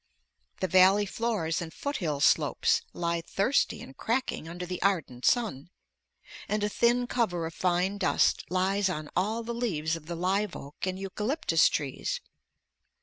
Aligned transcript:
The 0.61 0.67
valley 0.67 1.05
floors 1.05 1.61
and 1.61 1.71
foothill 1.71 2.21
slopes 2.21 2.81
lie 2.91 3.21
thirsty 3.21 3.83
and 3.83 3.95
cracking 3.95 4.47
under 4.49 4.65
the 4.65 4.81
ardent 4.81 5.25
sun, 5.25 5.69
and 6.49 6.63
a 6.63 6.69
thin 6.69 7.05
cover 7.05 7.45
of 7.45 7.53
fine 7.53 7.99
dust 7.99 8.43
lies 8.49 8.89
on 8.89 9.11
all 9.15 9.43
the 9.43 9.53
leaves 9.53 9.95
of 9.95 10.07
the 10.07 10.15
live 10.15 10.55
oak 10.55 10.87
and 10.87 10.97
eucalyptus 10.97 11.69
trees. 11.69 12.19